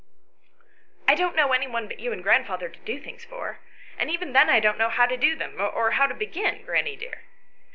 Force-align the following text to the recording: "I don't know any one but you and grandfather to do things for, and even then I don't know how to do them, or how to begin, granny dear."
"I 1.07 1.13
don't 1.13 1.35
know 1.35 1.53
any 1.53 1.67
one 1.67 1.85
but 1.87 1.99
you 1.99 2.11
and 2.11 2.23
grandfather 2.23 2.69
to 2.69 2.79
do 2.79 2.99
things 2.99 3.23
for, 3.23 3.59
and 3.99 4.09
even 4.09 4.33
then 4.33 4.49
I 4.49 4.59
don't 4.59 4.79
know 4.79 4.89
how 4.89 5.05
to 5.05 5.15
do 5.15 5.35
them, 5.35 5.57
or 5.61 5.91
how 5.91 6.07
to 6.07 6.15
begin, 6.15 6.65
granny 6.65 6.95
dear." 6.95 7.21